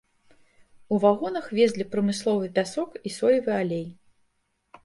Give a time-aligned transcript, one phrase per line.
[0.95, 3.85] У вагонах везлі прамысловы пясок і соевы алей.